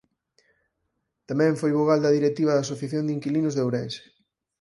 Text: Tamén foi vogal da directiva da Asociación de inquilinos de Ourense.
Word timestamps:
Tamén 1.29 1.53
foi 1.61 1.71
vogal 1.79 1.99
da 2.03 2.15
directiva 2.17 2.51
da 2.55 2.63
Asociación 2.67 3.03
de 3.05 3.15
inquilinos 3.17 3.53
de 3.55 3.63
Ourense. 3.65 4.03